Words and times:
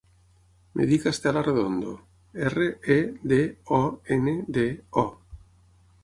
Em 0.75 0.81
dic 0.91 1.03
Estela 1.09 1.41
Redondo: 1.47 1.91
erra, 2.47 2.65
e, 2.95 2.97
de, 3.33 3.39
o, 3.81 3.81
ena, 4.17 4.33
de, 4.57 4.65
o. 5.03 5.05